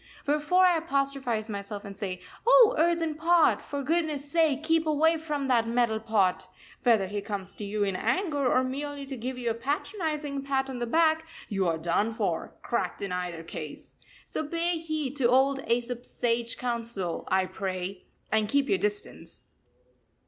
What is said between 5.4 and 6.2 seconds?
that Metal